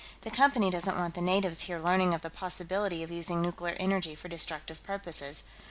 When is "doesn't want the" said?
0.71-1.21